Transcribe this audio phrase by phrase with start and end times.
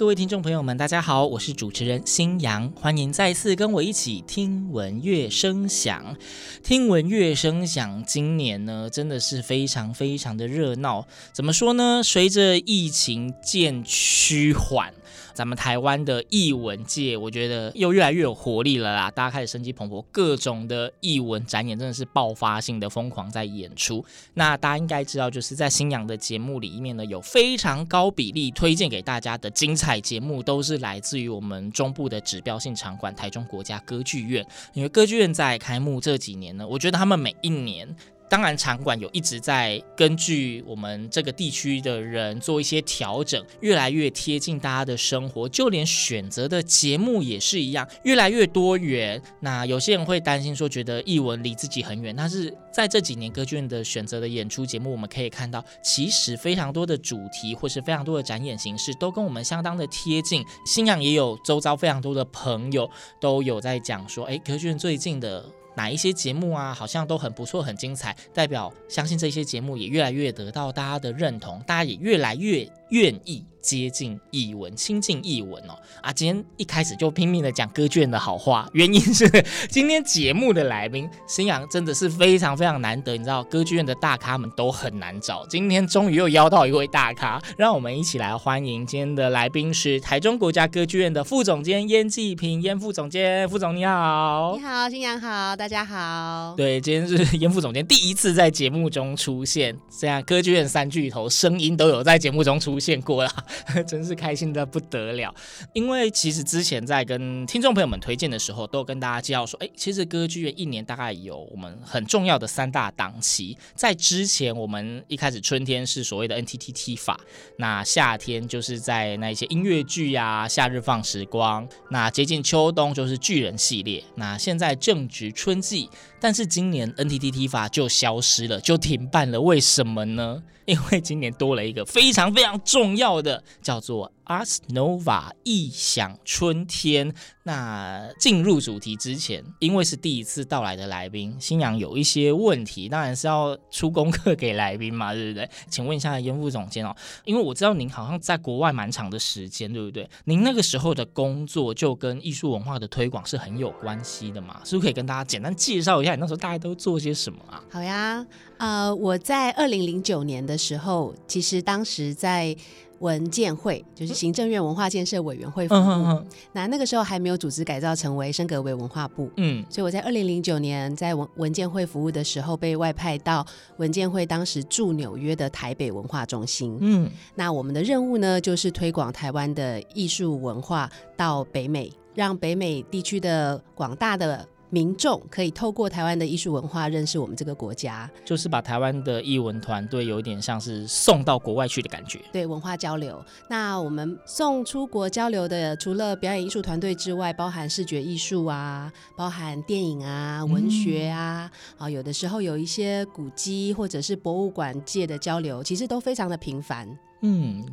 [0.00, 6.16] 各位听众朋友们，大家好，我是主持人新阳，欢迎再次跟我一起听闻乐声响。
[6.64, 11.06] 听闻乐声响，今年呢真的是非常非常的热闹。
[11.34, 12.00] 怎么说呢？
[12.02, 14.90] 随着疫情渐趋缓。
[15.34, 19.10] 咱们台湾的艺文界，我觉得又越来越有活力了啦！
[19.10, 24.04] 大家开始生机蓬勃，各种的艺文展演真的是爆发性的疯狂在演出。
[24.34, 34.46] 那大家应该知道，就是在星洋的节目里面呢，有非常高比例推荐给大家的精彩节目，都是来自于我们中部的指标性场馆——台中国家歌剧院。
[34.72, 37.96] 因为歌剧院在开幕这几年呢，我觉得他们每一年。
[38.30, 45.48] 当然，场馆有一直在根据我们这个地区的人做一些调整，越来越贴近大家的生活。
[45.48, 49.20] 就连选择的节目也是一样，越来越多元。
[49.40, 52.14] 那有些人会担心说，觉得艺文离自己很远。
[52.16, 60.44] 但是在这几年歌剧院的选择的演出节目，我们可以看到，其实非常多的主题或是非常多的展演形式都跟我们相当的贴近。
[60.64, 62.88] 星洋也有周遭非常多的朋友
[63.20, 65.44] 都有在讲说，哎，歌剧院最近的。
[65.74, 75.76] 哪一些节目啊，好像都很不错，很精彩，代表相信这些节目也越来越得到大家的认同，大家也越来越愿意接近译文，亲近译文哦。
[76.00, 79.28] 啊，今天一开始就拼命的讲歌剧院的好话，原因是
[79.68, 96.54] 今天节目的来宾新阳真的是非常非常难得，你知道歌剧院的大咖们都很难找，今天终于又邀到一位大咖，让我们一起来欢迎今天的来宾是台中国家歌剧院的副总监燕继平，燕副总监，副总你好，你好，新阳好，大家好。
[96.56, 103.32] 对，今天是燕副总监第一次在节目中出现，这样歌剧院三巨头声音都有在节目中出现过啦，
[103.86, 105.32] 真是开心的不得了。
[105.74, 113.56] 因为其实之前在跟听众朋友们推荐的时候，都有跟大家介绍说，哎，其实歌剧院一年大概有我们很重要的三大档期。
[113.74, 117.20] 在之前，我们一开始春天是所谓的 NTTT 法，
[117.58, 125.90] 那夏天就是在那一些音乐剧呀，夏日放时光，那接近秋冬就是巨人系列，那现在正值春季。
[126.20, 129.40] 但是今年 NTT 法就消失了，就停办了。
[129.40, 130.42] 为什么呢？
[130.66, 137.14] 因为今年多了一个非常非常重要的，叫做 Ars Nova 异想春天。
[137.42, 145.48] 那进入主题之前，因为是第一次到来的来宾，星洋有一些问题，当然是要出功课给来宾嘛，对不对？
[145.68, 146.94] 请问一下鄢副总监哦，
[147.24, 150.08] 因为我知道您好像在国外蛮长的时间，对不对？
[150.26, 154.60] 您那个时候的工作就跟艺术文化的推广是很有关系的嘛？
[154.64, 157.60] 是不是可以跟大家简单介绍一下你那时候大概都做些什么啊？
[157.70, 158.24] 好呀，
[158.58, 162.54] 呃，我在二零零九年的时候，其实当时在
[163.00, 166.22] 文建会，就是行政院文化建设委员会服务。
[166.52, 169.30] 那那个时候还没有组织改造成为升格为文化部。
[169.36, 173.44] 嗯，所以我在二零零九年在文文建会服务的时候，被外派到
[173.78, 176.78] 文建会当时驻纽约的台北文化中心。
[176.80, 184.46] 嗯，那我们的任务呢，就是推广台湾的艺术文化到北美，让北美地区的广大的。
[184.70, 192.20] 民众可以透过台湾的艺术文化认识我们这个国家，就是把台湾的艺文团队有一点像是送到国外去的感觉。
[192.32, 193.22] 对，文化交流。
[193.48, 206.88] 那我们送出国交流的，除了表演艺术团队之外，包含视觉艺术啊，包含电影啊、文学啊，啊、嗯，有的时候有一些古迹或者是博物馆界的交流，其实都非常的频繁。
[207.22, 207.64] 嗯，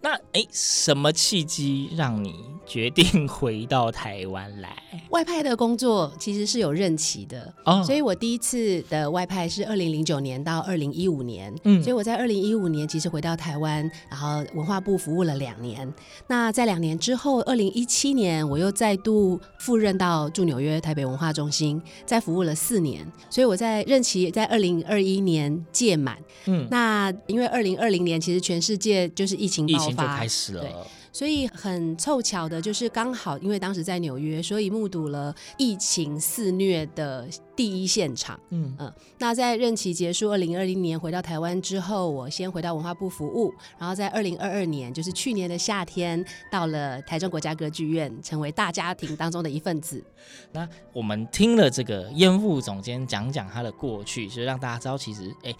[0.00, 2.34] 那哎，什么契机让你
[2.66, 4.76] 决定回到台湾来？
[5.10, 15.92] 外派的工作其实是有任期的哦，所以我第一次的外派是二零零九年到二零一五年，嗯，所以我在二零一五年其实回到台湾，然后文化部服务了两年。
[16.26, 23.06] 那在两年之后，二零一七年我又再度赴任到驻纽约台北文化中心，再服务了四年。
[23.30, 30.86] 所以我在任期在二零二一年届满，嗯，那因为二零二零年其实全世界就是疫情爆发，疫情就开始了。
[31.12, 37.26] 所以很凑巧的就是刚好，因为当时在纽约，所以目睹了疫情肆虐的
[37.56, 38.38] 第一现场。
[38.50, 46.22] 嗯嗯，那在任期结束，二零二零年回到台湾之后，我先回到文化部服务，然后在二零二二年，就是去年的夏天，
[46.52, 50.04] 到了台中国家歌剧院，成为大家庭当中的一份子。
[50.52, 55.54] 那我们听了这个鄢副总监讲讲他的过去，就是让大家知道，其实哎。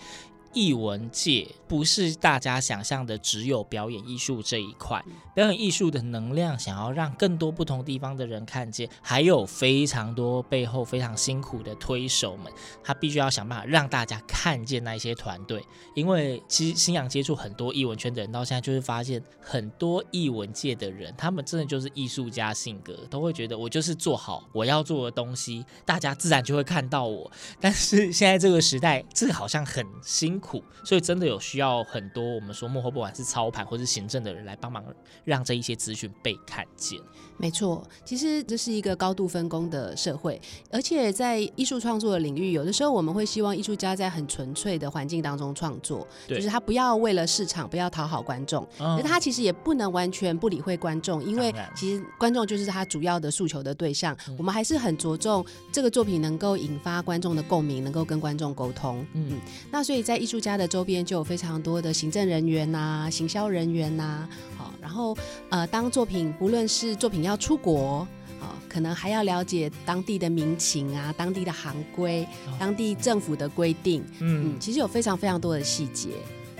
[0.56, 5.04] 欸艺文界不是大家想象的只有表演艺术这一块，
[5.34, 12.50] 表演艺术的能量想要让更多不同地方的人看见，还有非常多背后非常辛苦的推手们，
[12.82, 15.62] 他必须要想办法让大家看见那些团队。
[15.94, 27.30] 因为其实新阳接触很多艺文圈的人，到现在就是发现很多艺文界的人，他们真的就是艺术家性格，都会觉得我就是做好我要做的东西，大家自然就会看到我。
[27.60, 30.45] 但是现在这个时代，这个好像很辛苦。
[30.46, 34.84] 苦，所以真的有需要很多我们说幕后不管是操盘或是行政的人来帮忙，
[35.24, 37.00] 让这一些资讯被看见。
[37.38, 40.40] 没错，其实这是一个高度分工的社会，
[40.70, 54.16] 而且在艺术创作的领域，有的时候我们会希望艺术家在很纯粹的环境当中创作，就是他不要为了市场，不要讨好观众，可是他其实也不能完全不理会观众，因为其实观众就是他主要的诉求的对象。
[54.38, 59.04] 我们还是很着重这个作品能够引发观众的共鸣，能够跟观众沟通。
[59.12, 59.38] 嗯，
[59.70, 65.16] 那所以在艺术家的周边就有非常多的行政人员呐、啊、行销人员呐、啊，好，然后
[65.48, 68.06] 呃，当作品不论是作品要出国，
[68.40, 72.26] 啊，可能还要了解当地的民情啊、当地的行规、
[72.58, 76.08] 当地政府的规定，嗯，嗯，其实有非常非常多的细节。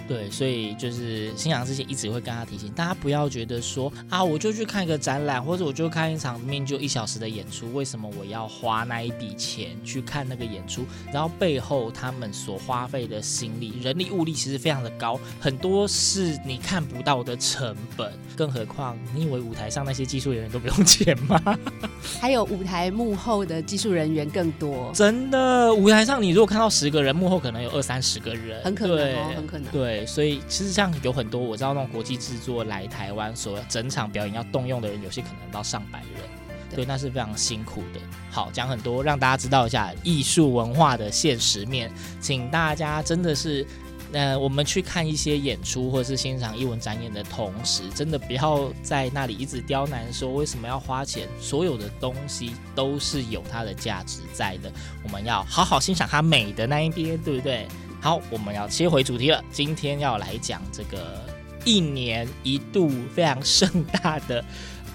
[0.08, 10.85] 对，所以就是星洋之前一直会跟他提醒大家，不要觉得说啊，我就去看一个展览，或者我就看一场面就一小时的演出，为什么我要花那一笔钱去看那个演出？
[11.12, 18.12] 然后背后他们所花费的心力、人力、物力其实非常的高，很多是你看不到的成本。
[18.37, 21.41] 更何况，你以为舞台上那些技术人员都不用钱吗？
[22.20, 24.93] 还有舞台幕后的技术人员更多。
[24.94, 29.73] 真的，舞台上你如果看到十个人，幕后可能有二三十个人，很可能哦，很可能。
[29.73, 29.96] 对。
[30.05, 36.29] 所以其实像有很多我知道那种国际制作来台湾，所整场表演要动用的人，有些可能到上百人，
[36.75, 38.01] 对，那是非常辛苦的。
[38.31, 41.91] 好，讲很多让大家知道一下艺术文化的现实面，
[42.21, 43.67] 请大家真的是，
[44.13, 54.71] 呃，我们去看一些演出或者是欣赏艺文展演的同时，真的不要在那里一直刁难说为什么要花钱，所有的东西都是有它的价值在的，
[55.03, 57.67] 我们要好好欣赏它美的那一边，对不对？
[58.01, 59.43] 好，我们要切回主题了。
[59.51, 61.25] 今天要来讲这个
[61.65, 64.45] 一年一度非常盛大的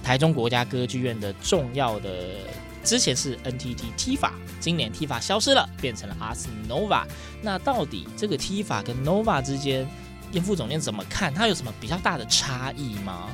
[0.01, 2.09] 台中国家歌剧院的重要的，
[2.83, 7.03] 之前是 NTT T 法今年 T 法消失了，变成了 Ars Nova。
[7.42, 9.86] 那到底这个 T 法跟 Nova 之间，
[10.31, 11.33] 鄢副总监怎么看？
[11.33, 13.30] 它有什么比较大的差异吗？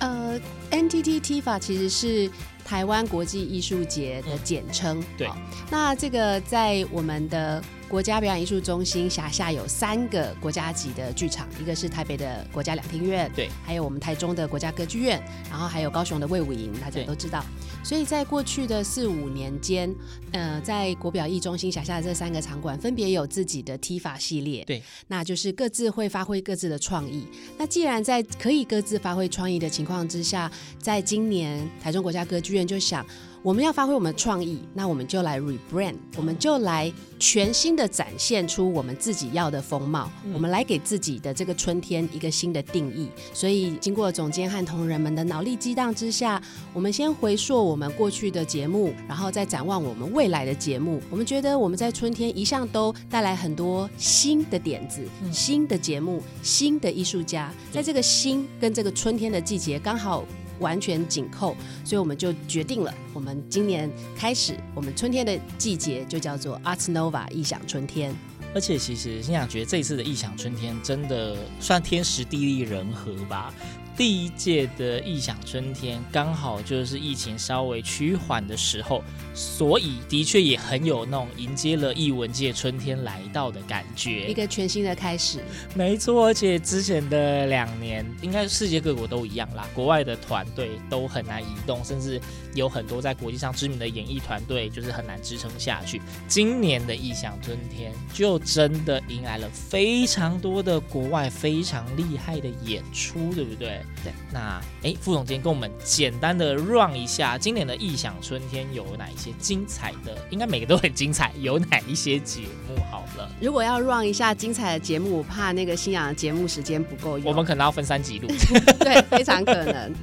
[0.00, 0.40] 呃
[0.70, 2.30] ，NTT T 法其实是
[2.70, 5.00] 台湾国际艺术节的简称。
[5.00, 5.28] 嗯、对，
[5.72, 7.60] 那这个在我们的。
[7.90, 15.20] 国家表演艺术中心辖下有三个国家级的剧场，一个是台北的国家两厅院，对，还有我们台中的国家歌剧院，
[15.50, 17.44] 然后还有高雄的魏武营，大家都知道。
[17.82, 19.92] 所以在过去的四五年间，
[20.30, 27.26] 呃，在国表艺中心辖下的这三个场馆分别有自己的 TIFA 系列，对，那就是各自会发挥各自的创意。
[27.58, 33.04] 那既然在可以各自发挥创意的情况之下，在今年台中国家歌剧院就想。
[33.42, 43.08] 我们要发挥我们的创意，那我们就来 rebrand，我们就来全新的展现出我们自己要的风貌，嗯、我们来给自己的这个春天一个新的定义。
[43.32, 46.38] 所以，经过总监和同仁们的脑力激荡之下，
[46.74, 51.00] 我们先回溯我们过去的节目，然后再展望我们未来的节目。
[51.08, 60.26] 我们觉得我们在春天一向都带来很多新的点子、嗯、新的节目、新的艺术家，在这个新跟这个春天的季节刚好。
[60.60, 68.14] 完全紧扣，所以我们就决定了，我们今年开始，我们春天的季节就叫做 Ars Nova 异想春天。
[68.54, 73.54] 而且其实心想觉得这一次的异想春天真的算天时地利人和吧。
[74.00, 79.04] 第一届的异想春天刚好就是疫情稍微趋缓的时候，
[79.34, 85.40] 所以的确也很有那种迎接了艺文界春天来到的感觉，一个全新的开始。
[85.74, 92.18] 没错，而且之前的两年，应该世界各国都一样啦，国外的团队都很难移动，甚至
[92.54, 96.00] 有很多在国际上知名的演艺团队就是很难支撑下去。
[96.28, 103.80] 今年的异想春天就真的迎来了非常多的国外非常厉害的演出，对不对？
[104.02, 110.16] 对，那哎，副总监跟我们简单的 run 一下今年的异想春天有哪一些精彩的？
[110.30, 112.76] 应该每个都很精彩，有哪一些节目？
[112.90, 113.30] 好了。
[113.40, 118.28] 如果要 run 一下精彩的节目，我怕那个星洋的节目时间不够用，我们可能要分三集录。
[118.80, 119.94] 对，非常可能。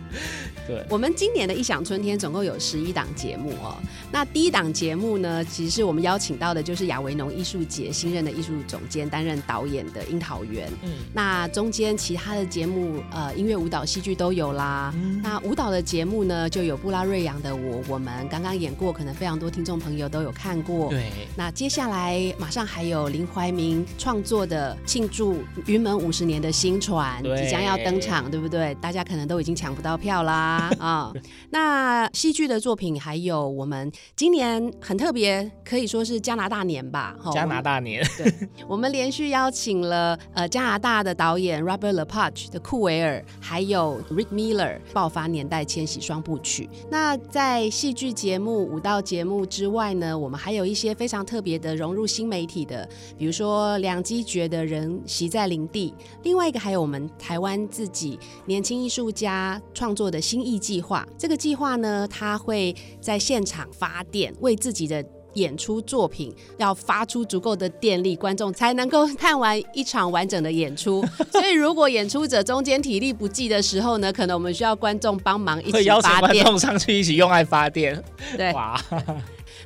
[0.68, 3.78] 对，我们今年的《艺想春天》总共有十一档节目哦。
[4.12, 10.70] 那第一档节目呢，其实我们邀请到的就是亚维农艺术节新任的艺术总监担任导演的樱桃园。
[10.84, 14.94] 嗯，那中间其他的节目，呃，音乐、舞蹈、戏剧都有啦。
[14.96, 20.90] 嗯，那舞蹈的节目呢，就有布拉瑞扬的我，我们刚刚演过，可能非常多听众朋友都有看过。
[20.90, 28.76] 对，那接下来马上还有林怀民创作的庆祝云门五十年的新船即将要登场，对不对？
[28.76, 30.57] 大家可能都已经抢不到票啦。
[30.80, 31.14] 啊，
[31.52, 37.16] 那戏剧的作品还有我们今年很特别，可以说是加拿大年吧？
[37.34, 38.34] 加拿大年，对，
[38.68, 46.70] 我们连续邀请了呃加拿大的导演 Robert Lepage 的库维尔，还有 Rick Miller 爆发年代千禧双部曲。
[46.90, 52.88] 那在戏剧节目、舞蹈节目之外呢，我们还有一些非常特别的融入新媒体的，
[53.18, 60.47] 比如说两机觉的人席在林地，另外一个还有我们台湾自己年轻艺术家创作的新。
[60.48, 71.06] 艺计划这个计划呢，他会在现场发电，为自己的演出作品要发出足够的电力，观众才能够看完一场完整的演出。
[71.32, 78.01] 所以，如果演出者中间体力不济的时候呢，可能我们需要观众帮忙一起发电，会邀请观众上去一起用爱发电。
[78.36, 78.82] 对，哇。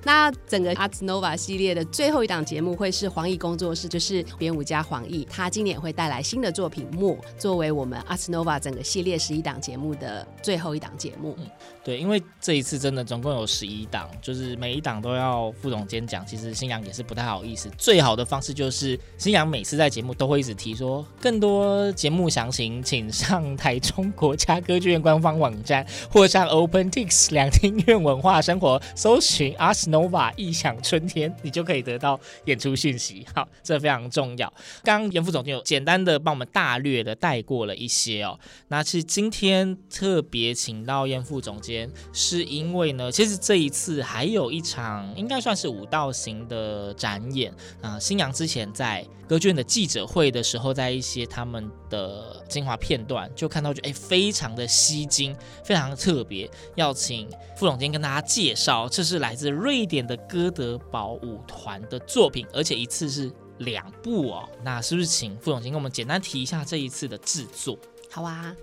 [0.03, 11.36] 那整个 Arts Nova 系列的最后一档节目会是黄奕工作室，就是编舞家黄奕，他今年会带来新的作品《默》，作为我们 Arts Nova 整个系列十一档节目的最后一档节目。
[11.39, 11.46] 嗯，
[11.84, 17.70] 对，因为这一次真的总共有十一档，就是每一档都要副总监讲，其实新阳也是不太好意思。
[17.77, 33.25] 最好的方式就是新阳每次在节目都会一直提说，更多节目详情请上台中国家歌剧院官方网站，或上 OpenTix 两厅院文化生活搜寻 Arts Nova 艺想春天，你就可以得到演出讯息。
[33.36, 34.51] 好，这非常重要。
[34.83, 38.39] 刚刚严副总监有简单的帮我们大略的带过了一些哦。
[38.69, 48.00] 那其实今天特别请到严副总监，是因为呢，其实这一次还有一场应该算是舞蹈型的展演啊。
[48.00, 55.33] 新娘之前在歌剧院的记者会的时候，在一些他们的精华片段就看到就，就哎非常的吸睛，
[55.63, 56.51] 非常的特别。
[56.75, 59.85] 要请副总监跟大家介绍，这是来自瑞。
[59.85, 64.50] 典的歌德堡舞团的作品，而且一次是两部哦。
[64.63, 67.77] 那是不是请副总监跟我们简单提一下这一次的制作？
[68.09, 68.53] 好啊，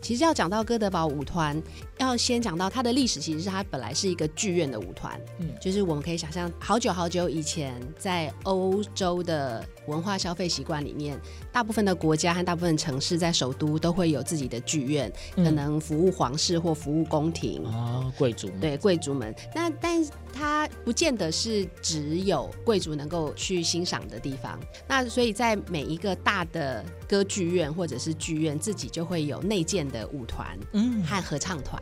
[0.00, 1.60] 其实要讲到哥德堡舞团。
[1.98, 11.20] 要先讲到它的历史，其实是它本来是一个剧院的舞团，嗯，就是我们可以想象，好久好久以前，在欧洲的文化消费习惯里面，
[11.52, 19.34] 大部分的国家和大部分城市在首都都会有自己的剧院，嗯、可能服务皇室或服务宫廷啊，贵族们，对贵族们。
[19.54, 24.58] 那但是它不见得是只有贵族能够去欣赏的地方。
[24.88, 31.80] 那所以在每一个大的歌剧院或者是剧院，自己就会有内建的舞团，嗯，和合唱团。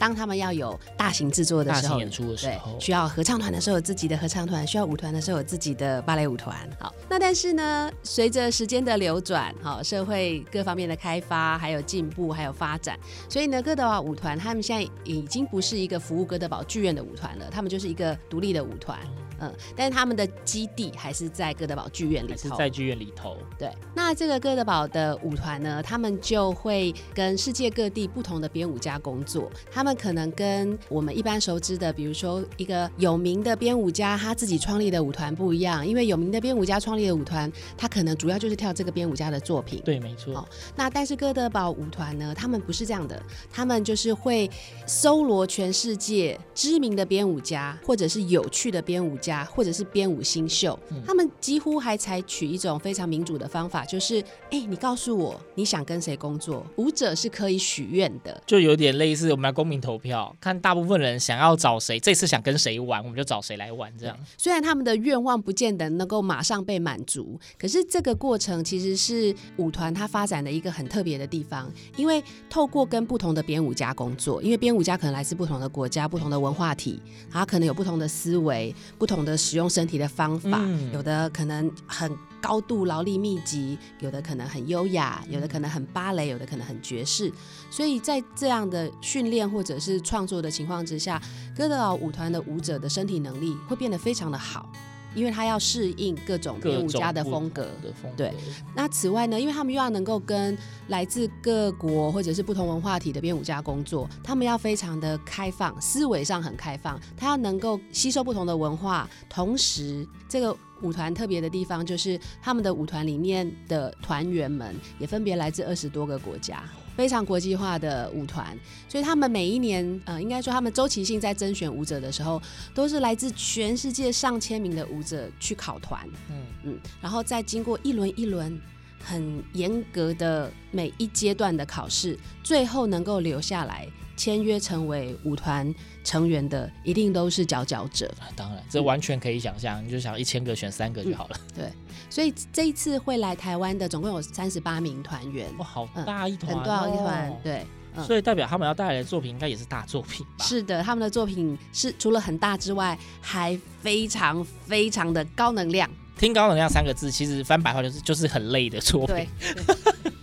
[0.00, 6.56] 当他们要有大型制作的时候，演出的时候，对，需要合唱团的时候有自己的合唱团，需要舞团的时候有自己的芭蕾舞团。
[6.78, 18.98] 好，那但是呢，随着时间的流转，好，社会各方面的开发，还有进步，还有发展，所以呢，哥德堡舞团他们现在已经不是一个服务哥德堡剧院的舞团了，他们就是一个独立的舞团。
[19.04, 19.29] 嗯，
[19.76, 23.36] 但是他们的基地还是在哥德堡剧院里头，是在剧院里头。
[23.58, 29.50] 对，那这个哥德堡的舞团呢，他们就会跟世界各地不同的编舞家工作。
[29.70, 39.80] 他们可能跟我们一般熟知的，比如说一个有名的编舞家他自己创立的舞团不一样，因为有名的编舞家创立的舞团，他可能主要就是跳这个编舞家的作品。
[39.84, 40.34] 对，没错。
[40.36, 44.50] 哦，那但是哥德堡舞团呢，他们不是这样的，他们就是会
[44.86, 49.29] 搜罗全世界知名的编舞家，或者是有趣的编舞家。
[49.44, 54.20] 或者是编舞新秀，他们几乎还采取一种非常民主的方法，就是，
[54.50, 64.18] 哎，你告诉我你想跟谁工作，舞者是可以许愿的，就有点类似我们来公民投票，看大部分人想要找谁，这次想跟谁玩，我们就找谁来玩，这样。
[64.36, 79.19] 虽然他们的愿望不见得能够马上被满足，可是这个过程其实是舞团它发展的一个很特别的地方，因为透过跟不同的编舞家工作，因为编舞家可能来自不同的国家、不同的文化体，他可能有不同的思维、不同。
[79.24, 82.10] 的使用身体的方法，嗯、有的可能很
[82.40, 87.32] 高度劳力密集，有的可能很优雅，有的可能很芭蕾，有的可能很爵士。
[87.70, 91.20] 所以在这样的训练或者是创作的情况之下，
[91.56, 94.70] 哥德堡舞团的舞者的身体能力会变得非常的好。
[95.14, 98.16] 因为他要适应各种编舞家的风格的风格。
[98.16, 98.34] 对，
[98.74, 100.56] 那此外呢，因为他们又要能够跟
[100.88, 110.56] 来自各国或者是不同文化体的编舞家工作，他们要非常的开放，思维上很开放，他要能够吸收不同的文化，同时这个。
[110.82, 116.64] 舞团特别的地方就是他们的舞团里面的团员们也分别来自二十多个国家，
[116.96, 118.56] 非常国际化的舞团。
[118.88, 122.40] 所以他们每一年，呃，应该说他们周期性在甄选舞者的时候，
[122.74, 128.60] 都是来自全世界上千名的舞者去考团，嗯嗯，然后再经过一轮一轮
[129.02, 133.88] 很严格的每一阶段的考试，最后能够留下来。
[134.20, 135.74] 签约成为舞团
[136.04, 138.12] 成员的，一定都是佼佼者。
[138.36, 139.82] 当然，这完全可以想象。
[139.82, 141.36] 嗯、你就想一千个选三个就好了。
[141.40, 141.72] 嗯、 对，
[142.10, 145.46] 所以这一次会来台湾的总共有三十八名团员。
[145.56, 147.40] 哇，好大一团，嗯，很大一团。
[147.42, 150.44] 对，嗯，所以代表他们要带来的作品应该也是大作品吧？
[150.44, 155.88] 是的，他们的作品是除了很大之外，还非常非常的高能量。
[156.18, 159.16] 听“高能量”三个字，其实翻白话就是就是很累的作品。
[159.16, 160.12] 对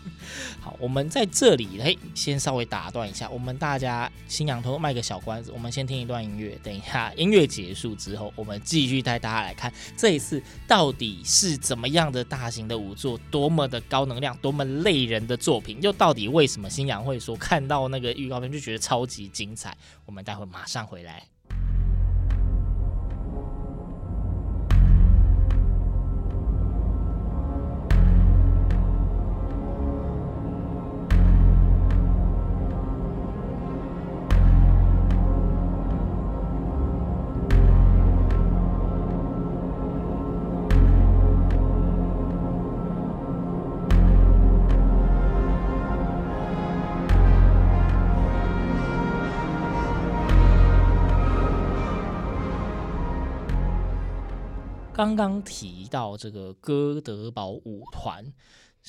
[0.79, 19.75] 我们在这里，嘿，先稍微打断一下，我们大家新阳偷卖个小关子，我们先听一段音乐，等一下音乐结束之后，我们继续带大家来看这一次到底是怎么样的大型的舞作，多么的高能量，多么累人的作品，又到底为什么新阳会说看到那个预告片就觉得超级精彩？
[20.05, 21.23] 我们待会马上回来。
[54.97, 58.33] 刚刚提到这个哥德堡舞团。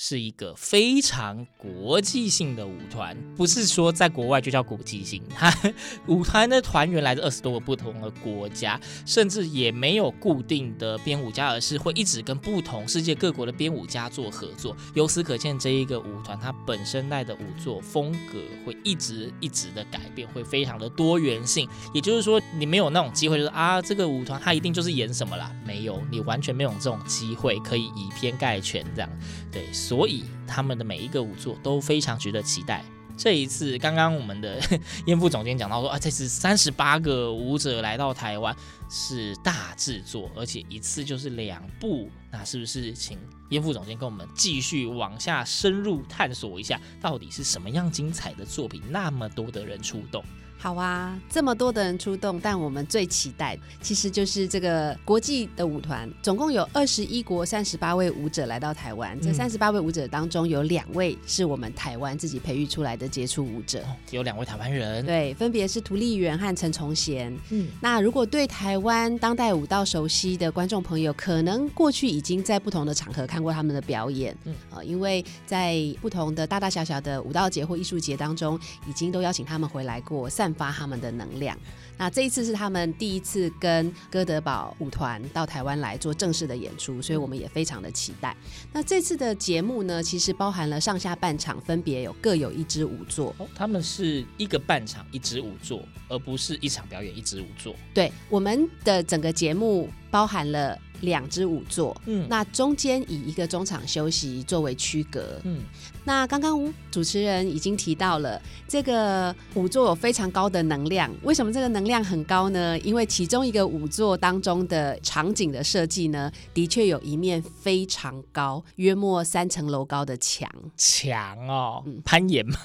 [0.01, 5.21] 是一个非常国际性的舞团，不是说在国外就叫国际性。
[5.35, 5.53] 它
[6.07, 14.77] 舞团的团员来自二十多个不同的国家，甚至也没有固定的编舞家，而是会一直跟不同世界各国的编舞家做合作。
[14.95, 21.69] 由此可见，这一个舞团它本身带的舞作风格会一直一直的改变，会非常的多元性。
[21.93, 29.11] 也就是说，你没有那种机会，就是啊，这个舞团它一定就是演什么啦，没有，你完全没有这种机会可以以偏概全这样，
[29.51, 29.67] 对。
[29.89, 32.85] 所以他们的每一个舞作都非常值得期待。
[33.17, 34.61] 这一次，刚刚我们的
[35.07, 38.55] 燕副总监讲到说啊，这次三十八个舞者来到台湾
[38.91, 42.11] 是大制作，而且一次就是两部。
[42.31, 50.23] 那是不是请燕副总监跟我们继续往下深入探索一下，到底是什么样精彩的作品，那么多的人出动？
[50.61, 59.17] 好啊，这么多的人出动，但我们最期待的其实就是这个国际的舞团，总共有二十一国三十八位舞者来到台湾。
[59.17, 67.33] 嗯、这三十八位舞者当中，有两位是我们台湾自己培育出来的杰出舞者，哦、有两位台湾人，对，分别是涂丽媛和陈崇贤。
[67.51, 74.37] 嗯，那如果对台湾当代舞蹈熟悉的观众朋友，可能过去已经在不同的场合看过他们的表演。
[74.45, 80.29] 嗯，啊、呃，因为在不同的大大小小的舞蹈节或艺术节当中，已经都邀请他们回来过。
[80.29, 81.57] 散发他们的能量。
[82.01, 88.37] 那这一次是他们第一次跟哥德堡舞团到台湾来做正式的演出，所以我们也非常的期待。
[88.73, 93.35] 那这次的节目呢，其实包含了上下半场，分别有各有一支舞作。
[93.39, 97.75] 哦，他们是一个半场一支舞作，而不是一场表演一支舞作。
[97.93, 105.63] 对，我们的整个节目包含了两支舞作，嗯，那中间以一个中场休息作为区隔，嗯。
[106.09, 112.79] 那刚刚主持人已经提到了这个五座有非常高的能量，为什么这个能量很高呢？
[112.79, 120.51] 因为其中一个五座当中的场景的设计呢，的确有一面非常高，约莫三层楼高的墙。
[120.79, 122.57] 墙哦，嗯，攀岩吗？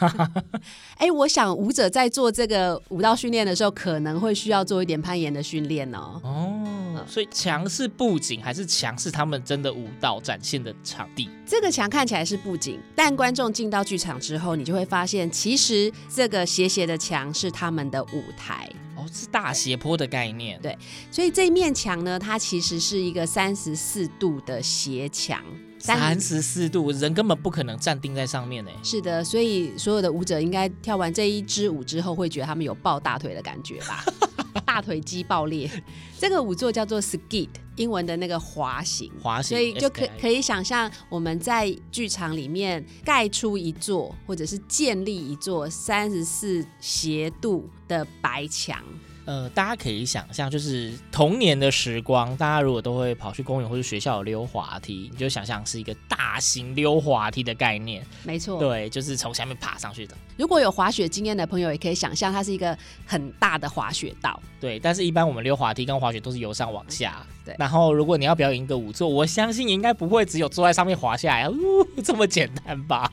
[0.96, 6.22] 哎，我想舞者在做这个舞蹈训练的时候，可能会需要做一点攀岩的训练哦。
[6.24, 11.30] 哦，所以墙是布景，还是墙是他们真的舞蹈展现的场地？
[11.46, 20.62] 这个墙看起来是布景，但观众进到剧场之后，你就会发现，其实这个斜斜的墙是他们的舞台哦，是大斜坡的概念。
[20.62, 20.78] 对，
[21.10, 25.42] 所以这面墙呢，它其实是一个三十四度的斜墙，
[25.84, 28.72] 三十四度，人根本不可能站定在上面呢。
[28.82, 34.04] 是的，所以所有的舞者应该跳完这一支舞之后，会觉得他们有抱大腿的感觉吧。
[34.66, 35.70] 大腿肌爆裂，
[36.18, 48.82] 这个舞作叫做 skid，英文的那个滑行，滑行，所以就可可以想象我们在剧场里面盖出一座，或者是建立一座三十四斜度的白墙。
[49.26, 58.06] 呃，大家可以想象，就是童年的时光，大家如果都会跑去公园或者学校溜滑梯，你就想象是一个大型溜滑梯的概念。
[58.24, 60.16] 没错，对，就是从下面爬上去的。
[60.38, 64.38] 如果有滑雪经验的朋友，也可以想象它是一个很大的滑雪道。
[64.60, 67.26] 对，但是一般我们溜滑梯跟滑雪都是由上往下。
[67.46, 71.56] 对，然后如果你要表演一个舞座，我相信应该不会只有坐在上面滑下来，呜，
[72.04, 73.10] 这么简单吧？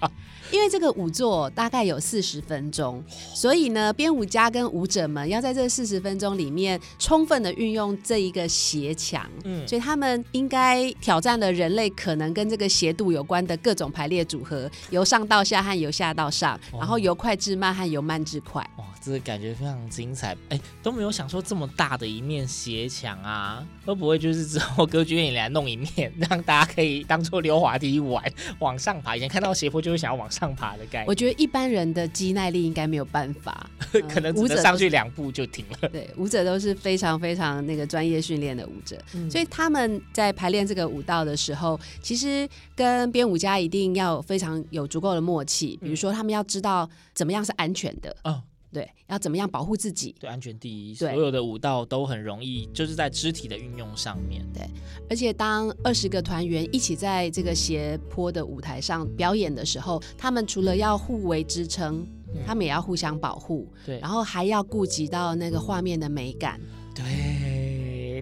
[0.52, 3.00] 因为这个舞座大概有四十分钟，
[3.32, 18.68] 所以呢，编舞家跟舞者们要在这四十分钟里面充分的运用这一个斜墙，嗯，所以他们应该挑战了人类可能跟这个斜度有关的各种排列组合，由上到下和由下到上，然后由快至慢和由慢至快。
[19.00, 28.22] 哇，这个感觉非常精彩，哎，都没有想说这么大的一面斜墙啊，会不会就是之后歌剧院也来弄一面，让大家可以当做溜滑梯玩，
[28.58, 29.16] 往上爬？
[29.16, 30.50] 以前看到斜坡就会想要往上。
[30.50, 33.70] 爬的概念，我觉得一般人的肌耐力应该没有办法，
[34.12, 35.88] 可能只能上去两步就停了。
[35.88, 45.78] 对，舞者都是非常非常那个专业训练的舞者，嗯，所以他们在排练这个舞蹈的时候，其实跟编舞家一定要非常有足够的默契。
[45.80, 48.14] 比如说，他们要知道怎么样是安全的。
[48.24, 48.42] 嗯。
[48.72, 50.14] 对，要怎么样保护自己？
[50.20, 50.94] 对，安全第一。
[50.94, 54.46] 对，所有的舞蹈都很容易，就是在肢体的运用上面。
[54.52, 54.62] 对，
[55.08, 63.68] 而且当二十个团员一起在这个斜坡的舞台上表演的时候，他们除了要互为支撑，嗯，他们也要互相保护。
[63.84, 66.60] 对，然后还要顾及到那个画面的美感。
[66.94, 67.04] 对，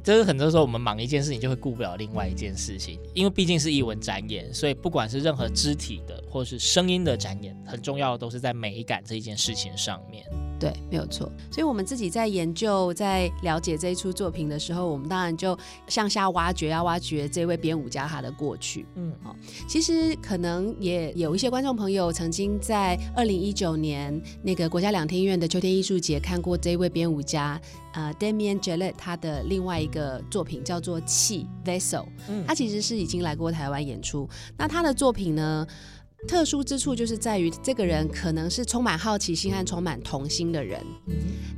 [0.03, 10.25] 这是很多时候我们忙一件事情，就会顾不了另外一件事情，因为毕竟是艺文展演，所以不管是任何肢体的或是声音的展演，很重要的都是在美感这一件事情上面。
[10.59, 11.31] 对，没有错。
[11.51, 18.85] 所以，我们自己在研究、在了解这一出作品的时候，我们当然就向下挖掘，要挖掘这位编舞家他的过去。
[18.97, 19.37] 嗯，好。
[19.69, 27.61] 其实可能也有一些观众朋友曾经在二零一九年那个国家两厅院的秋天艺术节看过这位编舞家，
[27.93, 31.81] 呃，Damien Jellette 他的另外一个作品叫做《气 Vessel》。
[32.29, 34.29] 嗯，他其实是已经来过台湾演出。
[34.57, 35.67] 那他的作品呢？
[36.27, 40.85] 特殊之处就是在于，这个人可能是充满好奇心和充满童心的人。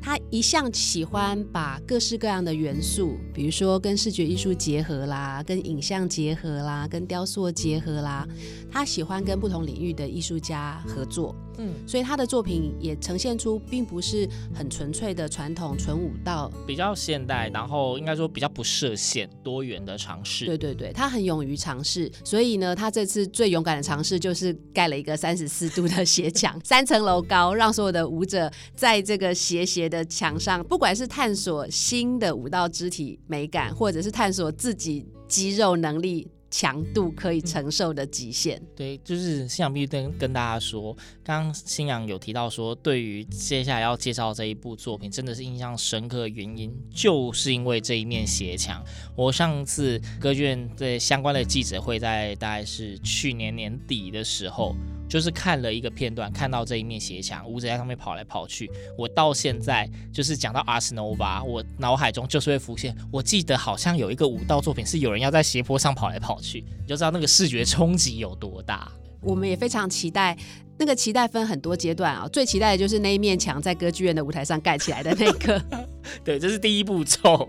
[0.02, 8.26] 他一向喜欢把各式各样的元素，比如说跟视觉艺术结合啦，跟影像结合啦，跟雕塑结合啦。
[8.70, 11.34] 他喜欢跟不同领域的艺术家合作。
[11.58, 20.46] 嗯，所以他的作品也呈现出并不是很纯粹的传统纯武道，比较现代，然后应该说比较不设限、多元的尝试。
[20.46, 36.28] 对对对，他很勇于尝试，所以呢，他这次最勇敢的尝试就是盖了一个三十四度的斜墙， 三层楼高，让所有的舞者在这个斜斜的墙上，不管是探索新的舞蹈肢体美感，或者是探索自己肌肉能力。
[36.50, 38.58] 强度可以承受的极限。
[38.58, 48.84] 嗯，对，就是新阳必须跟跟大家说，刚刚新阳有提到说，对于接下来要介绍这一部作品，真的是印象深刻的原因，就是因为这一面斜墙。
[49.16, 54.74] 我上次歌剧院的相关的记者会在大概是去年年底的时候。
[55.10, 58.70] 就是看了一个片段，看到这一面斜墙，舞者在上面跑来跑去。
[58.96, 68.88] 我到现在就是讲到 Ars Nova，我脑海中就是会浮现，我记得好像有一个舞蹈作品是有人要在斜坡上跑来跑去，你就知道那个视觉冲击有多大。
[69.20, 70.38] 我们也非常期待。
[70.78, 75.62] 那个期待分很多阶段啊，最期待的就是那一面墙在歌剧院的舞台上盖起来的那个。
[76.24, 77.48] 对，这是第一步骤。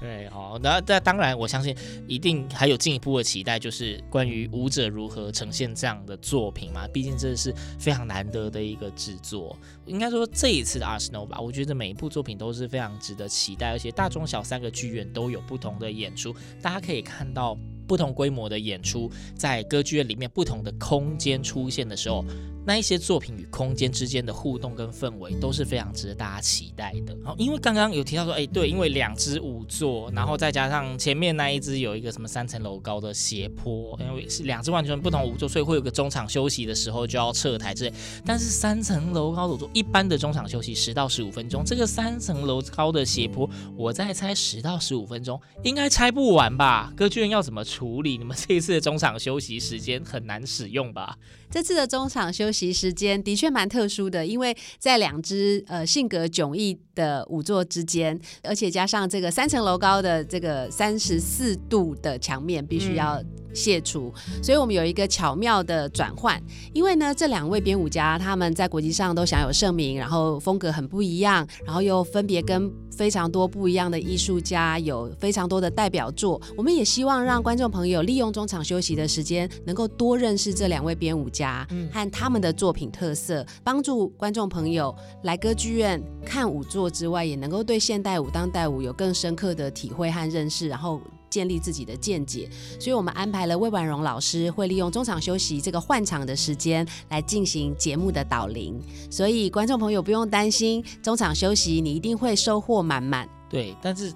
[0.00, 6.86] 对，好，那那当然，我相信一定还有进一步的期待，就是关于舞者如何呈现这样的作品嘛。
[6.88, 9.56] 毕竟这是非常难得的一个制作。
[9.86, 17.58] 应该说这一次的 Ars Nova 吧，我觉得每一部作品都是非常值得期待，而且大中小三个剧院都有不同的演出，大家可以看到。
[17.84, 22.24] 不同规模的演出，在歌剧院里面不同的空间出现的时候，
[22.64, 27.14] 那一些作品与空间之间的互动跟氛围都是非常值得大家期待的。
[27.22, 37.92] 好，因为刚刚有提到说，哎，对，因为两只五座，然后再加上前面那一只有一个什么三层楼高的斜坡，因为是两只完全不同五座，所以会有个中场休息的时候就要撤台之类。
[38.24, 46.92] 但是三层楼高的一般的中场休息十到十五分钟，这个三层楼高的斜坡，我再猜十到十五分钟应该拆不完吧？
[46.96, 48.18] 歌剧院要怎么处理？
[48.18, 51.16] 你们这一次的中场休息时间很难使用吧？
[51.50, 63.22] 这次的中场休息时间的确蛮特殊的，因为在两只呃性格迥异的五座之间，而且加上这个三层楼高的这个三十四度的墙面，必须要
[63.54, 64.12] 卸除，
[64.42, 66.40] 所以我们有一个巧妙的转换。
[66.72, 76.40] 因为呢，这两位编舞家他们在国际上都享有盛名，然后风格很不一样，然后又分别跟非常多不一样的艺术家有非常多的代表作。
[76.56, 91.00] 我们也希望让观众朋友利用中场休息的时间，能够多认识这两位编舞家和他们的作品特色，帮助观众朋友来歌剧院看舞作之外，也能够对现代舞、当代舞有更深刻的体会和认识，然后。
[91.32, 92.46] 建立自己的见解，
[92.78, 98.78] 所以我们安排了魏婉容老师会利用中场休息这个换场的时间来进行节目的导聆，
[99.10, 103.26] 所以观众朋友不用担心中场休息，你一定会收获满满。
[103.48, 104.12] 对，但是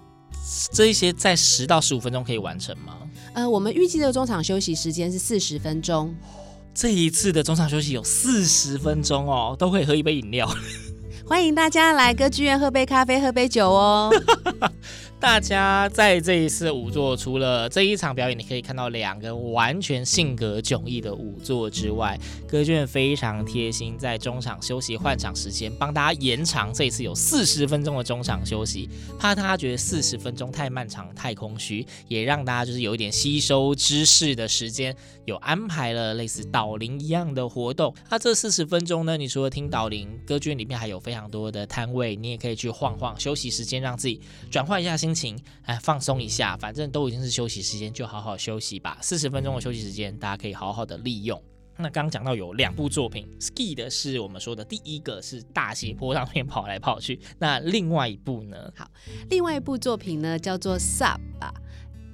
[0.70, 2.98] 这一些在十到十五分钟可以完成吗？
[3.32, 6.14] 呃，我们预计的中场休息时间是四十分钟。
[6.74, 10.46] 这一次的中场休息有四十分钟哦，都可以喝一杯饮料。
[11.26, 14.12] 欢迎大家来歌剧院喝杯咖啡，喝杯酒哦。
[15.18, 26.72] 大家在这一次舞作，除了这一场表演，你可以看到两个完全性格迥异的舞作之外，歌剧院非常贴心，在中场休息换场时间帮大家延长。
[26.72, 34.94] 这一次有四十分钟的中场休息，怕大家觉得四十分钟太漫长、太空虚，也让大家就是有一点吸收知识的时间，
[35.26, 37.92] 有安排了类似导聆一样的活动。
[38.08, 45.16] 那这四十分钟呢，你除了听导聆，歌剧里面还有非常多的摊位，你也可以去晃晃，休息时间让自己转换一下心。
[45.16, 48.98] 情哎，放松一下，反正都已经是休息时间，就好好休息吧。
[49.00, 51.42] 四十分钟的休息时间，大家可以好好的利用。
[51.78, 58.70] 那刚刚讲到有两部作品，ski 的是我们说的第一个是大斜坡上面跑来跑去，那另外一部呢？
[58.76, 58.90] 好，
[59.30, 61.54] 另外一部作品呢叫做 Saaba 啊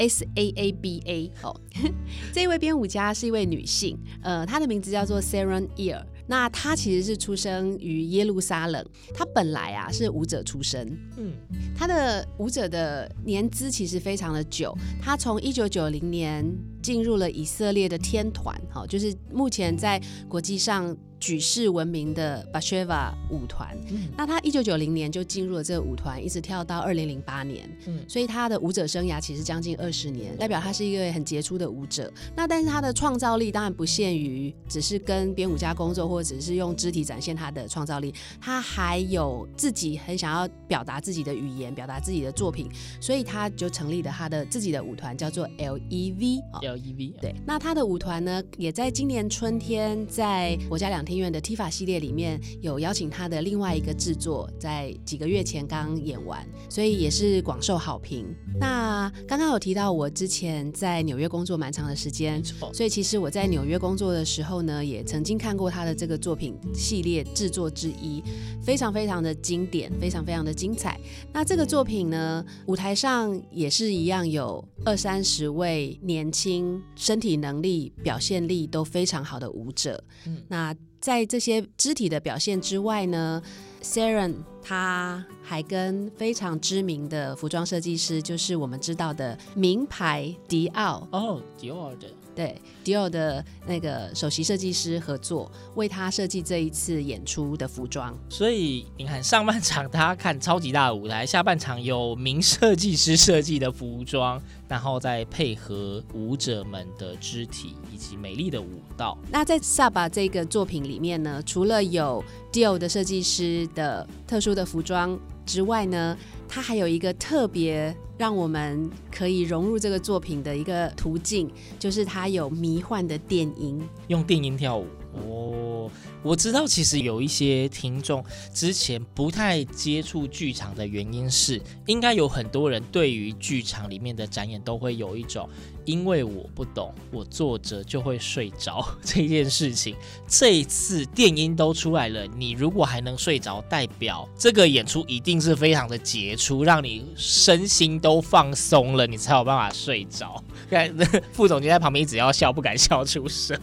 [0.08, 1.32] ，S A A B A。
[1.42, 1.60] 哦，
[2.32, 6.02] 这一位编舞家是一位女性，呃，她的名字叫做 Sharon Ear。
[6.26, 8.84] 那她其实是出生于耶路撒冷，
[9.14, 10.86] 她本来啊是舞者出身，
[11.16, 11.32] 嗯，
[11.76, 16.44] 她的舞者的年资其实非常的久，她从一九九零年
[16.82, 20.96] 进入了以色列的天团，哈，就是目前在国际上。
[21.22, 32.12] 举世闻名的 Basheva 舞团，嗯、那他一九九零年就进入了这个舞团，一直跳到二零零八年，嗯，所以他的舞者生涯其实将近二十年，代表他是一个很杰出的舞者。
[32.34, 42.68] 那但是他的创造力当然不限于只是跟编舞家工作，或者只是用肢体展现他的创造力，他还有自己很想要表达自己的语言，表达自己的作品，
[43.00, 46.42] 所以他就成立了他的自己的舞团，叫做 LEV。
[46.76, 58.26] LEV 对，那他的舞团呢，也在今年春天在国家两厅院的 TIFA 系列里面有邀请他的另外一个制作，在几个月前刚演完，所以也是广受好评。
[58.58, 68.22] 那刚刚有提到我之前在纽约工作蛮长的时间，所以其实我在纽约工作的时候呢，也曾经看过他的这个作品系列制作之一，
[68.62, 71.00] 非常非常的经典，非常非常的精彩。
[71.32, 76.61] 那这个作品呢，舞台上也是一样有二三十位年轻、
[76.94, 80.02] 身体能力、表现力都非常好的舞者。
[80.26, 80.74] 嗯，那。
[81.02, 83.42] 在这些肢体的表现之外呢
[83.82, 92.06] ，Sharon 他还跟非常知名的服装设计师，就是我们知道的名牌迪奥哦，迪奥的。
[92.34, 98.16] 对，迪奥的那个首席设计师合作，为他设计这一次演出的服装。
[98.28, 109.18] 所以你看，上半场他看超级大的舞台，下半场有名设计师设计的服装，然后再配合舞者们的肢体以及美丽的舞蹈。
[109.30, 116.16] 那在 Saaba 这个作品里面呢，除了有迪奥的设计师的特殊的服装之外呢，
[116.54, 124.86] 它还有一个特别让我们可以融入这个作品的一个途径，就是它有迷幻的电音，用电音跳舞。
[125.12, 125.90] 哦。
[126.22, 135.48] 我知道，其实有一些听众之前不太接触剧场的原因是，应该有很多人对于剧场里面的展演都会有一种，
[135.84, 139.96] 因为我不懂，我坐着就会睡着这件事情。
[140.28, 150.40] 这一次电音都出来了，你如果还能睡着，代表这个演出一定是非常的杰出，让你身心都放松了，你才有办法睡着。
[150.70, 150.96] 看
[151.32, 153.60] 副总监在旁边一直要笑，不敢笑出声。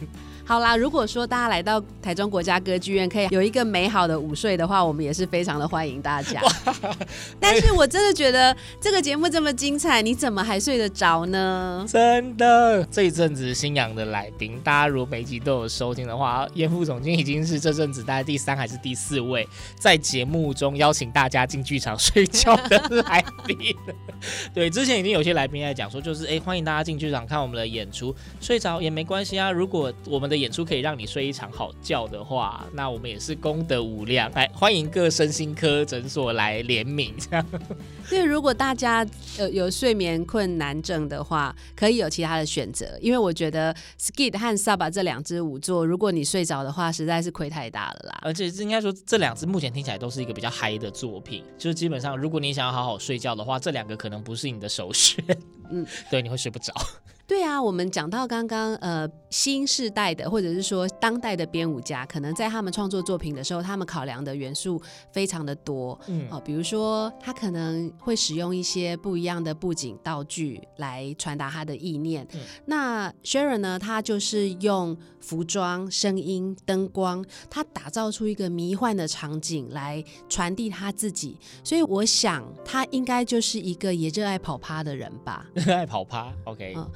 [0.50, 6.40] 好啦，如果说大家来到台中国家歌剧院可以有一个美好的午睡的话，我们也是非常的欢迎大家。
[7.38, 11.86] 但是我真的觉得这个节目这么精彩，你怎么还睡得着呢？
[11.88, 23.56] 真的，这一阵子新阳的来宾，大家如果每集都有收听的话，严副总监已经是这阵子大概第三还是第四位在节目中邀请大家进剧场睡觉的来宾。
[24.52, 29.52] 对，之前已经有些来宾在讲说，就是哎，欢迎大家进剧场看我们的演出，睡着也没关系啊。
[29.52, 34.30] 如果我们的演出可以让你睡一场好觉的话，那我们也是功德无量。
[34.32, 37.46] 来，欢迎各身心科诊所来联名，这样。
[38.08, 39.06] 对，如果大家
[39.38, 48.18] 呃有睡眠困难症的话，可以有其他的选择，因为我觉得 Skid 和 Saba 这两支舞作，如果你睡着的话，实在是亏太大了啦。
[48.22, 55.24] 而且应该说，这两支目前听起来都是一个比较嗨的作品，就是基本上，如果你想要好好睡觉的话，这两个可能不是你的首选。
[55.70, 56.72] 嗯， 对，你会睡不着。
[57.30, 72.26] 对啊，我们讲到刚刚呃新世代的或者是说当代的编舞家，可能在他们创作作品的时候，他们考量的元素非常的多，嗯，哦，比如说他可能会使用一些不一样的布景道具来传达他的意念。
[72.34, 81.38] 嗯、那 Sharon 呢，他就是用服装、声音、灯光，他打造出一个迷幻的场景来传递他自己。
[81.62, 85.46] 所以我想他应该就是一个也热爱跑趴的人吧？
[85.54, 86.74] 热 爱跑趴，OK。
[86.76, 86.90] 嗯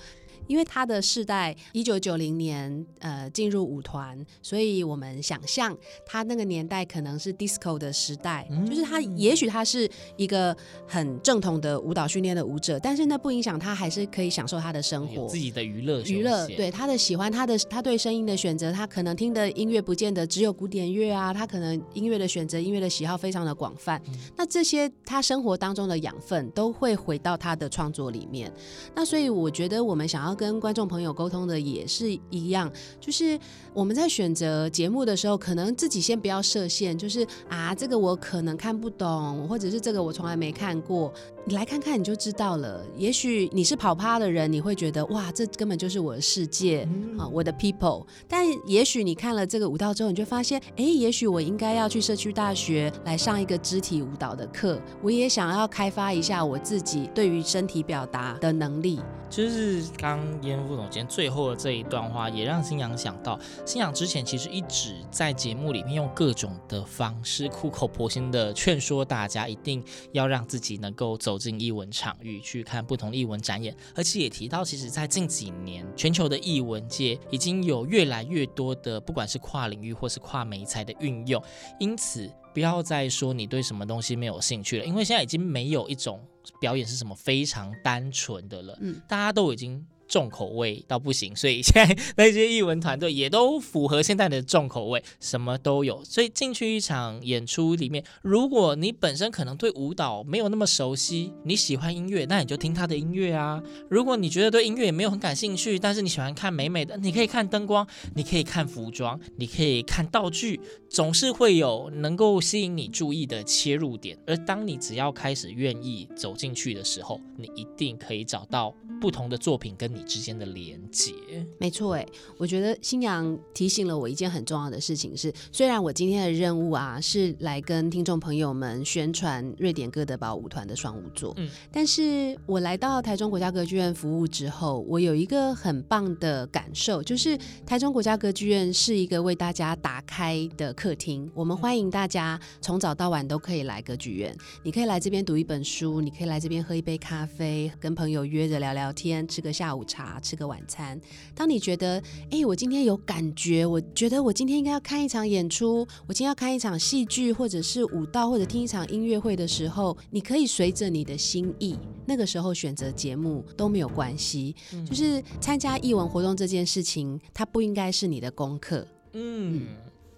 [0.46, 28.52] 因为他的世代一九九零年呃进入舞团，所以我们想象他那个年代可能是 disco 的时代，嗯、就是他也许他是一个很正统的舞蹈训练的舞者，但是那不影响他还是可以享受他的生活，自己的娱乐娱乐，对他的喜欢，他的他对声音的选择，他可能听的音乐不见得只有古典乐啊，他可能音乐的选择、音乐的喜好非常的广泛，嗯、那这些他生活当中的养分都会回到他的创作里面，
[28.94, 30.33] 那所以我觉得我们想要。
[30.34, 32.70] 跟观众朋友沟通的也是一样，
[33.00, 33.38] 就是
[33.72, 41.12] 我们在选择节目的时候，可能自己先不要设限，就是啊，这个我可能看不懂，或者是这个我从来没看过。
[41.46, 42.82] 你来看看你就知道了。
[42.96, 48.06] 也许你是跑趴的人，你会觉得哇，这根本就是我的世界啊，我的 people。
[48.26, 54.80] 但也许你看了这个舞蹈之后，你就发现，哎，也许我应该要去社区大学来上一个肢体舞蹈的课。
[55.02, 58.98] 我也想要开发一下我自己对于身体表达的能力。
[59.28, 71.33] 就是刚严副总监最后的这一段话，也让新阳想到，新阳之前其实一直在节目里面用各种的方式，苦口婆心的劝说大家，一定要让自己能够走。
[71.34, 81.42] 走进艺文场域去看不同艺文展演，而且也提到，其实，在近几年，全球的艺文界已经有越来越多的，不管是跨领域或是跨媒材的运用。
[81.80, 86.24] 因此，不要再说你对什么东西没有兴趣了，因为现在已经没有一种
[86.60, 88.78] 表演是什么非常单纯的了。
[88.80, 89.84] 嗯，大家都已经。
[90.08, 96.04] 重口味到不行，所以现在 那些艺文团队也都符合现在的重口味，什么都有。
[96.04, 103.62] 所以进去一场演出里面，如果你本身可能对舞蹈没有那么熟悉，你喜欢音乐，那你就听他的音乐啊。
[103.88, 114.18] 如果你觉得对音乐也没有很感兴趣，但是你喜欢看美美的，你可以看灯光，你可以看服装，你可以看道具，总是会有能够吸引你注意的切入点。
[114.26, 121.12] 而当你只要开始愿意走进去的时候，你一定可以找到不同的作品跟你之间的连接，
[121.58, 122.04] 没错哎，
[122.36, 149.94] 我觉得新娘提醒了我一件很重要的事情是，虽然我今天的任务啊是来跟听众朋友们宣传瑞典哥德堡舞团的双舞作，嗯，但是我来到台中国家歌剧院服务之后，我有一个很棒的感受，就是台中国家歌剧院是一个为大家打开的客厅，我们欢迎大家从早到晚都可以来歌剧院，你可以来这边读一本书，你可以来这边喝一杯咖啡，跟朋友约着聊聊天，吃个下午茶。
[149.94, 151.00] 茶吃个晚餐。
[151.36, 164.56] 当你觉得，哎，我今天有感觉，我觉得我今天应该要看一场演出，我今天要看一场戏剧，或者是舞蹈，或者听一场音乐会的时候，你可以随着你的心意，那个时候选择节目都没有关系。
[164.72, 168.84] 嗯、就是参加艺文活动这件事情，它不应该是你的功课。
[169.12, 169.66] 嗯，嗯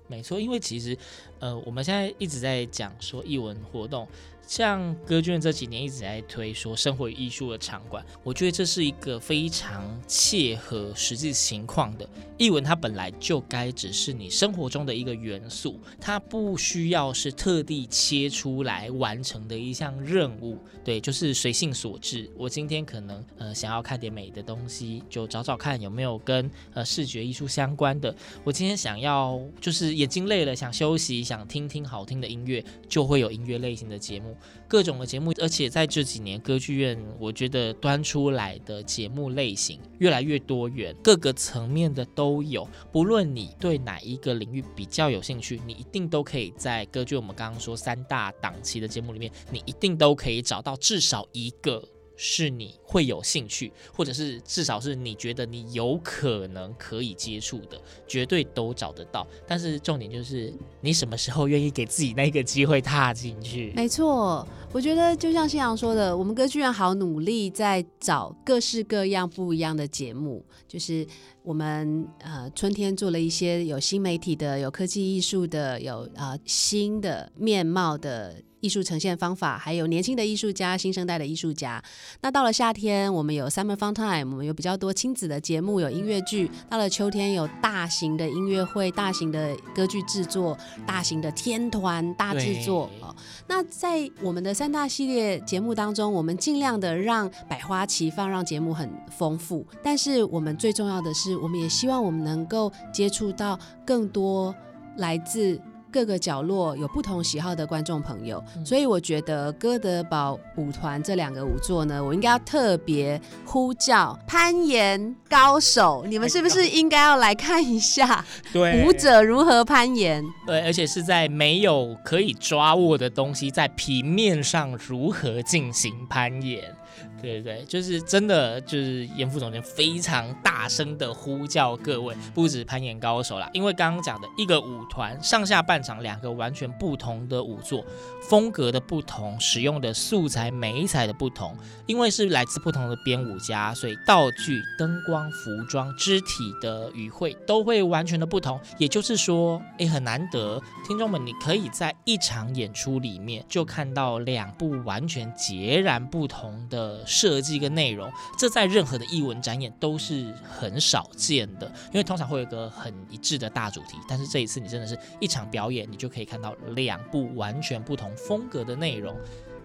[0.08, 0.96] 没错，因为其实，
[1.38, 4.06] 呃，我们现在一直在讲说艺文活动。
[4.46, 12.08] 像歌剧院这几年一直在推说生活与艺术的场馆，我觉得这是一个非常切合实际情况的。
[12.38, 20.56] 艺文它本来就该只是你生活中的一个元素，它不需要是特地切出来完成的一项任务。
[20.84, 22.30] 对，就是随性所致。
[22.36, 28.14] 我今天可能呃想要看点美的东西，就找找看有没有跟呃视觉艺术相关的。
[28.44, 34.36] 我今天想要就是眼睛累了想休息，想听听好听的音乐，就会有音乐类型的节目。
[34.68, 42.66] 各种的节目，而且在这几年歌剧院，我觉得端出来的节目类型越来越多元，各个层面的都有。
[42.92, 51.82] 不论你对哪一个领域比较有兴趣，你一定都可以在歌剧我们刚刚说三大档期的节目里面，你一定都可以找到至少一个
[52.16, 59.26] 是你会有兴趣，或者是至少是你觉得你有可能可以接触的，绝对都找得到。
[59.46, 63.72] 但是重点就是你什么时候愿意给自己那个机会踏进去？
[63.76, 71.06] 没错，我觉得就像新阳说的，我们歌剧院好努力在找各式各样不一样的节目，就是
[71.42, 78.34] 我们呃春天做了一些有新媒体的、有科技艺术的、有呃新的面貌的。
[78.66, 81.80] 艺术呈现方法，还有年轻的艺术家、新生代的艺术家。
[82.20, 86.50] 那到了夏天，我们有 Summer Fun Time，我们有比较多亲子的节目，有音乐剧。
[86.68, 92.90] 到了秋天，有大型的音乐会、大型的歌剧制作、大型的天团大制作。
[93.00, 93.14] 哦，
[93.46, 99.64] 那在我们的三大系列节目当中，我们尽量的让百花齐放，让节目很丰富。
[99.80, 103.56] 但是我们最重要的是，我们也希望我们能够接触到
[103.86, 104.52] 更多
[104.96, 105.60] 来自。
[105.96, 118.22] 各个角落有不同喜好的观众朋友，嗯、所以我觉得哥德堡舞团这两个舞作呢，我应该要特别呼叫攀岩高手，你们是不是应该要来看一下？
[118.52, 120.22] 对，舞者如何攀岩？
[120.46, 126.75] 对，而且是在没有可以抓握的东西，在平面上如何进行攀岩？
[127.22, 137.84] 对对对，就是真的，就是严副总监非常大声的呼叫各位，不止攀岩高手啦，因为刚刚讲的一个舞团上下半场两个完全不同的舞作，
[138.28, 141.56] 风格的不同，使用的素材媒材的不同，
[141.86, 148.60] 因为是来自不同的编舞家，所以道具、灯光、服装、肢体的语汇都会完全的不同。
[148.78, 157.05] 也就是说，诶，很难得，听众们，你可以在一场演出里面就看到两部完全截然不同的。
[157.06, 169.16] 设计跟内容，这在任何的艺文展演都是很少见的，因为通常会有一个很一致的大主题，但是这一次你真的是一场表演，你就可以看到两部完全不同风格的内容。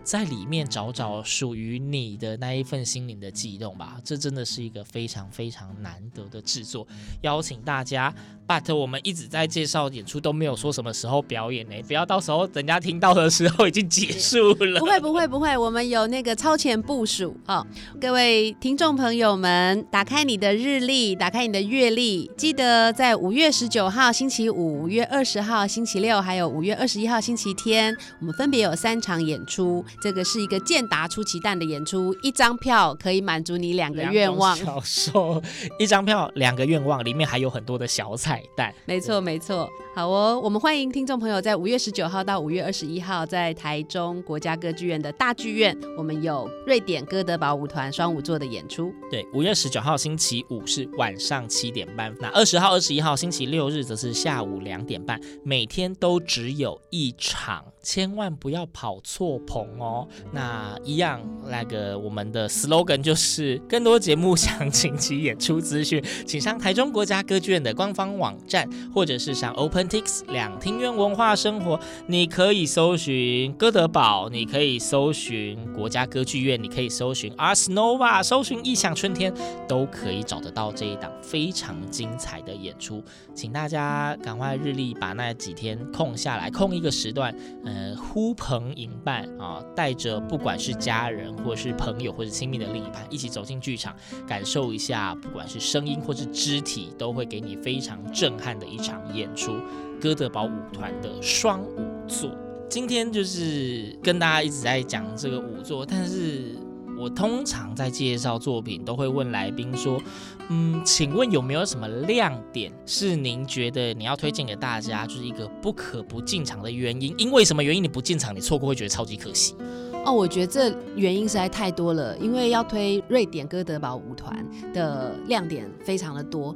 [0.03, 6.85] 在里面找找属于你的那一份心灵的悸动吧，这真的是一个非常非常难得的制作。
[7.21, 8.13] 邀请大家
[8.47, 11.75] ，but 我们一直在介绍演出，都没有说什么时候表演呢？
[11.87, 14.79] 不要到时候人家听到的时候已经结束了。
[14.81, 17.65] 不会不会不会，我们有那个超前部署哦。
[17.99, 29.85] 各位听众朋友们，打开你的日历，打开你的月历，记得在五月十九号星期五、五月二十号星期六，还有五月二十一号星期天，我们分别有三场演出。
[29.99, 34.55] 这个是一个健达出奇蛋的演出，一张票可以满足你两个愿望。
[34.55, 35.41] 小说，
[35.79, 38.73] 一张票两个愿望，里面还有很多的小彩蛋。
[38.85, 39.69] 没错，没错。
[39.93, 48.93] 好哦，我们欢迎听众朋友在五月十九号到五月二十一号，在台中国家歌剧院的大剧院，我们有瑞典哥德堡舞团双舞座的演出。
[49.09, 60.07] 对，五月十九号星期五是晚上七点半，那二十号、二十一号星期六日则是下午两点半，每天都只有一场，千万不要跑错棚哦。
[60.31, 68.65] 那一样，那个我们的 slogan 就是更多节目详情及演出资讯，请上台中国家歌剧院的官方网站，
[68.95, 69.80] 或者是上 Open。
[69.87, 79.33] T 两厅院文化生活，你可以搜寻哥德堡，你可以搜寻国家歌剧院，你可以搜寻 Ars Nova，搜寻异想春天，
[79.67, 83.03] 都可以找得到这一档非常精彩的演出。
[83.33, 93.95] 请大家赶快日历把那几天空下来，空一个时段，呃，呼朋引伴啊，带着不管是家人或是朋友或者亲密的另一半，一起走进剧场，
[94.27, 99.53] 感受一下，不管是声音或是肢体，都会给你非常震撼的一场演出。
[100.01, 102.31] 哥德堡舞团的双舞作，
[102.69, 106.55] 今天就是跟大家一直在讲这个舞作，但是
[106.99, 110.01] 我通常在介绍作品都会问来宾说，
[110.49, 117.13] 嗯，请问有没有什么亮点是您觉得你要推荐给大家，就是一个不可不进场的原因？
[117.17, 119.55] 因为什么原因你不进场，你错过会觉得超级可惜。
[120.03, 124.43] 哦，我觉得这原因实在太多了，因为要推瑞典哥德堡舞团
[124.73, 126.55] 的亮点非常的多。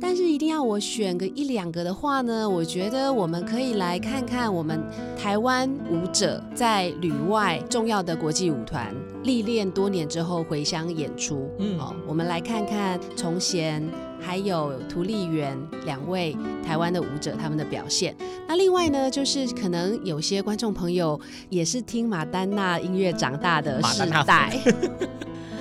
[0.00, 4.82] 但是一定要我选个一两个的话呢，我觉得我们可以来看看我们
[5.16, 11.50] 台湾舞者在旅外重要的国际舞团历练多年之后回乡演出。
[11.58, 13.86] 嗯，好，我们来看看崇贤
[14.18, 18.16] 还有涂丽媛两位台湾的舞者他们的表现。
[18.48, 21.20] 那另外呢，就是可能有些观众朋友
[21.50, 24.58] 也是听马丹娜音乐长大的世代。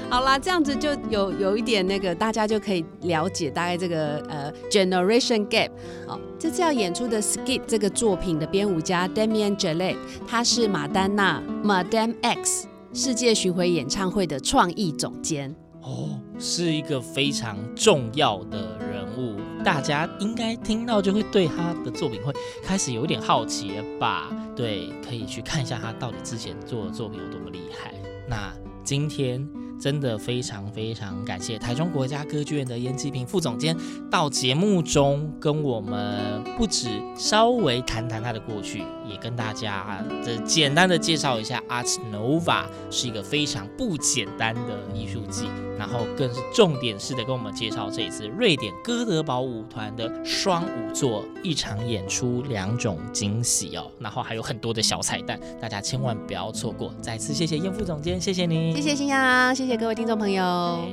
[0.10, 5.70] 好啦，这样子就有有一点那个，大家就可以了解大概这个呃 generation gap。
[6.08, 9.98] 好，这次要演出的 Skid 这个作品的编舞家 Damien Jallette，
[10.28, 15.56] 他是马丹娜 Madame X 世界巡回演唱会的创意总监。
[15.84, 22.34] 哦，是一个非常重要的人物，大家应该听到就会对他的作品会
[22.64, 24.36] 开始有一点好奇了吧？
[24.56, 27.94] 对，可以去看一下他到底之前做的作品有多么厉害。
[28.28, 28.52] 那
[28.84, 29.48] 今天。
[29.80, 33.76] 真的非常非常感谢台中国家歌剧院的燕吉平副总监
[34.12, 56.94] 到节目中跟我们不止稍微谈谈他的过去，也跟大家这简单的介绍一下 Ars Nova 是一个非常不简单的艺术季，然后更是重点式的跟我们介绍这一次瑞典哥德堡舞团的双舞作一场演出两种惊喜哦，然后还有很多的小彩蛋，大家千万不要错过。
[57.02, 60.44] 再次谢谢燕副总监，谢谢您，谢谢星洋，谢谢谢各位听众朋友。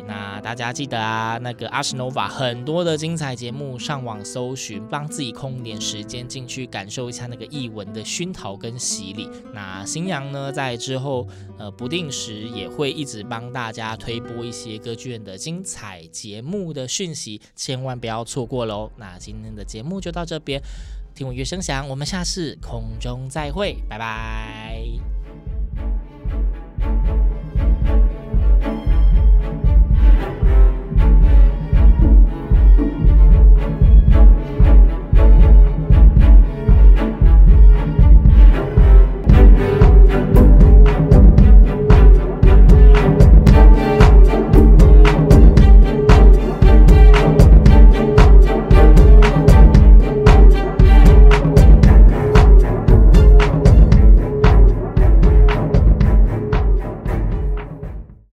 [0.07, 9.31] 那大家记得啊，那个 Ars Nova 很多的精彩节目，上网搜寻，帮自己空点时间进去感受一下那个译文的熏陶跟洗礼。
[9.55, 18.91] 那星洋呢，在之后呃不定时也会一直帮大家推播一些歌剧院的精彩节目的讯息，千万不要错过喽。
[18.99, 20.61] 那今天的节目就到这边，
[21.15, 25.16] 听我乐声响，我们下次空中再会，拜拜。